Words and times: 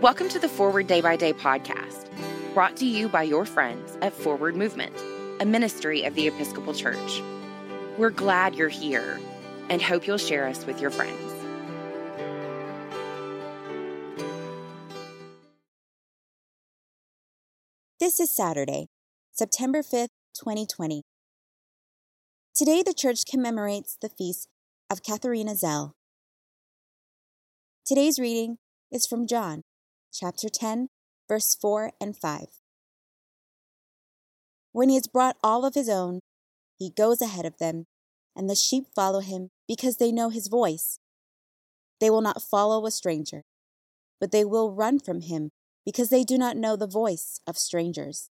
Welcome 0.00 0.30
to 0.30 0.38
the 0.38 0.48
Forward 0.48 0.86
Day 0.86 1.02
by 1.02 1.16
Day 1.16 1.34
podcast, 1.34 2.08
brought 2.54 2.74
to 2.78 2.86
you 2.86 3.06
by 3.06 3.22
your 3.22 3.44
friends 3.44 3.98
at 4.00 4.14
Forward 4.14 4.56
Movement, 4.56 4.96
a 5.40 5.44
ministry 5.44 6.04
of 6.04 6.14
the 6.14 6.26
Episcopal 6.26 6.72
Church. 6.72 7.20
We're 7.98 8.08
glad 8.08 8.54
you're 8.54 8.70
here 8.70 9.20
and 9.68 9.82
hope 9.82 10.06
you'll 10.06 10.16
share 10.16 10.46
us 10.46 10.64
with 10.64 10.80
your 10.80 10.90
friends. 10.90 11.20
This 18.00 18.18
is 18.20 18.34
Saturday, 18.34 18.86
September 19.32 19.82
5th, 19.82 20.08
2020. 20.34 21.02
Today, 22.54 22.82
the 22.82 22.94
church 22.94 23.26
commemorates 23.30 23.98
the 24.00 24.08
feast 24.08 24.48
of 24.88 25.02
Katharina 25.02 25.54
Zell. 25.56 25.92
Today's 27.84 28.18
reading 28.18 28.56
is 28.90 29.06
from 29.06 29.26
John, 29.26 29.62
chapter 30.12 30.48
10, 30.48 30.88
verse 31.28 31.54
4 31.54 31.92
and 32.00 32.16
5. 32.16 32.46
When 34.72 34.88
he 34.88 34.94
has 34.96 35.06
brought 35.06 35.36
all 35.42 35.64
of 35.64 35.74
his 35.74 35.88
own, 35.88 36.20
he 36.78 36.90
goes 36.90 37.20
ahead 37.20 37.44
of 37.44 37.58
them, 37.58 37.86
and 38.36 38.48
the 38.48 38.54
sheep 38.54 38.86
follow 38.94 39.20
him 39.20 39.50
because 39.66 39.96
they 39.96 40.12
know 40.12 40.30
his 40.30 40.48
voice. 40.48 40.98
They 42.00 42.10
will 42.10 42.22
not 42.22 42.42
follow 42.42 42.86
a 42.86 42.90
stranger, 42.90 43.42
but 44.20 44.32
they 44.32 44.44
will 44.44 44.72
run 44.72 44.98
from 44.98 45.20
him 45.20 45.50
because 45.84 46.08
they 46.08 46.24
do 46.24 46.38
not 46.38 46.56
know 46.56 46.76
the 46.76 46.86
voice 46.86 47.40
of 47.46 47.58
strangers. 47.58 48.30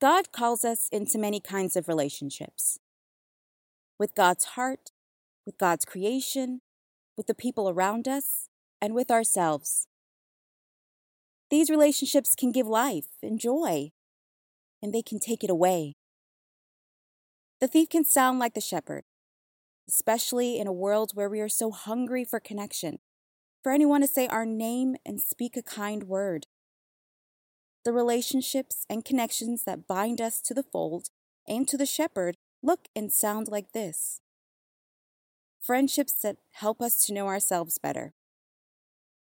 God 0.00 0.32
calls 0.32 0.64
us 0.64 0.88
into 0.92 1.18
many 1.18 1.40
kinds 1.40 1.76
of 1.76 1.88
relationships 1.88 2.78
with 3.98 4.14
God's 4.14 4.44
heart, 4.44 4.90
with 5.46 5.58
God's 5.58 5.84
creation, 5.84 6.60
with 7.16 7.26
the 7.26 7.34
people 7.34 7.68
around 7.68 8.08
us, 8.08 8.48
and 8.80 8.94
with 8.94 9.10
ourselves. 9.10 9.86
These 11.50 11.70
relationships 11.70 12.34
can 12.34 12.52
give 12.52 12.66
life 12.66 13.08
and 13.22 13.38
joy, 13.38 13.92
and 14.82 14.92
they 14.92 15.02
can 15.02 15.20
take 15.20 15.44
it 15.44 15.50
away. 15.50 15.94
The 17.60 17.68
thief 17.68 17.88
can 17.88 18.04
sound 18.04 18.38
like 18.38 18.54
the 18.54 18.60
shepherd, 18.60 19.04
especially 19.88 20.58
in 20.58 20.66
a 20.66 20.72
world 20.72 21.12
where 21.14 21.28
we 21.28 21.40
are 21.40 21.48
so 21.48 21.70
hungry 21.70 22.24
for 22.24 22.40
connection, 22.40 22.98
for 23.62 23.72
anyone 23.72 24.00
to 24.00 24.06
say 24.06 24.26
our 24.26 24.44
name 24.44 24.96
and 25.06 25.20
speak 25.20 25.56
a 25.56 25.62
kind 25.62 26.04
word. 26.04 26.46
The 27.84 27.92
relationships 27.92 28.84
and 28.90 29.04
connections 29.04 29.64
that 29.64 29.86
bind 29.86 30.20
us 30.20 30.40
to 30.42 30.54
the 30.54 30.62
fold 30.62 31.08
and 31.46 31.68
to 31.68 31.76
the 31.76 31.86
shepherd 31.86 32.36
look 32.64 32.88
and 32.96 33.12
sound 33.12 33.48
like 33.48 33.72
this 33.72 34.20
friendships 35.60 36.12
that 36.22 36.36
help 36.52 36.80
us 36.82 37.04
to 37.06 37.12
know 37.12 37.26
ourselves 37.26 37.78
better, 37.78 38.12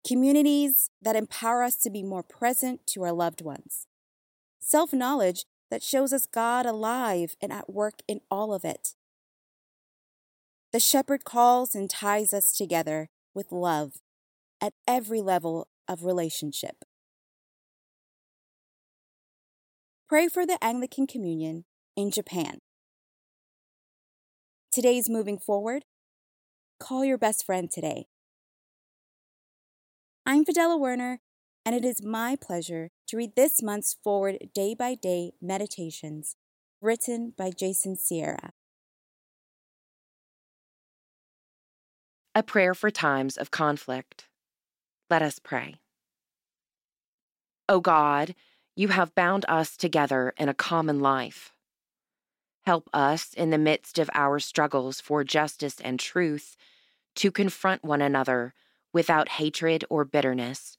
communities 0.07 0.91
that 1.01 1.17
empower 1.17 1.63
us 1.63 1.77
to 1.77 1.91
be 1.91 2.03
more 2.03 2.23
present 2.23 2.87
to 2.87 3.03
our 3.03 3.13
loved 3.13 3.41
ones, 3.43 3.87
self 4.61 4.93
knowledge 4.93 5.45
that 5.71 5.83
shows 5.83 6.13
us 6.13 6.27
God 6.27 6.65
alive 6.65 7.37
and 7.41 7.53
at 7.53 7.73
work 7.73 8.01
in 8.09 8.21
all 8.31 8.55
of 8.55 8.65
it. 8.65 8.95
The 10.73 10.81
shepherd 10.81 11.25
calls 11.25 11.75
and 11.75 11.89
ties 11.89 12.33
us 12.33 12.53
together 12.53 13.09
with 13.35 13.53
love 13.53 13.97
at 14.61 14.73
every 14.87 15.21
level 15.21 15.69
of 15.87 16.05
relationship. 16.05 16.85
Pray 20.09 20.29
for 20.29 20.47
the 20.47 20.63
Anglican 20.63 21.07
Communion 21.07 21.65
in 21.97 22.11
Japan. 22.11 22.61
Today's 24.79 25.11
moving 25.11 25.39
forward. 25.39 25.87
Call 26.79 27.05
your 27.05 27.19
best 27.19 27.45
friend 27.45 27.69
today. 27.69 28.07
I'm 30.25 30.45
Fidela 30.45 30.79
Werner, 30.79 31.19
and 31.67 31.75
it 31.75 31.85
is 31.85 32.01
my 32.01 32.37
pleasure 32.41 32.91
to 33.09 33.17
read 33.17 33.35
this 33.35 33.61
month's 33.61 33.97
Forward 34.05 34.39
Day 34.55 34.77
by 34.77 34.95
Day 34.95 35.33
Meditations, 35.43 36.37
written 36.81 37.33
by 37.37 37.51
Jason 37.51 37.97
Sierra. 37.97 38.53
A 42.37 42.45
prayer 42.45 42.73
for 42.73 42.93
times 42.93 43.37
of 43.37 43.51
conflict. 43.51 44.29
Let 45.11 45.23
us 45.23 45.41
pray. 45.41 45.81
O 47.69 47.81
God, 47.81 48.37
you 48.77 48.87
have 48.87 49.17
bound 49.17 49.45
us 49.49 49.77
together 49.77 50.35
in 50.37 50.49
a 50.49 50.55
common 50.55 51.01
life. 51.01 51.53
Help 52.69 52.91
us 52.93 53.33
in 53.33 53.49
the 53.49 53.57
midst 53.57 53.99
of 53.99 54.11
our 54.13 54.39
struggles 54.39 55.01
for 55.01 55.25
justice 55.25 55.81
and 55.81 55.99
truth 55.99 56.55
to 57.17 57.31
confront 57.31 57.83
one 57.83 58.03
another 58.03 58.53
without 58.93 59.31
hatred 59.41 59.87
or 59.89 60.05
bitterness, 60.05 60.77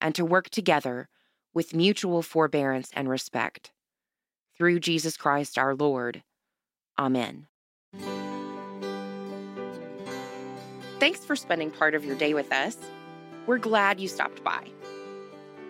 and 0.00 0.14
to 0.14 0.24
work 0.24 0.50
together 0.50 1.08
with 1.52 1.74
mutual 1.74 2.22
forbearance 2.22 2.92
and 2.94 3.08
respect. 3.08 3.72
Through 4.56 4.78
Jesus 4.78 5.16
Christ 5.16 5.58
our 5.58 5.74
Lord. 5.74 6.22
Amen. 6.96 7.48
Thanks 11.00 11.24
for 11.24 11.34
spending 11.34 11.72
part 11.72 11.96
of 11.96 12.04
your 12.04 12.14
day 12.14 12.34
with 12.34 12.52
us. 12.52 12.76
We're 13.48 13.58
glad 13.58 13.98
you 13.98 14.06
stopped 14.06 14.44
by. 14.44 14.70